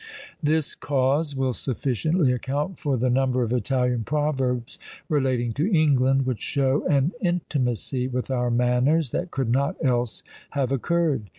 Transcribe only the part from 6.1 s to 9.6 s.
which show an intimacy with our manners that could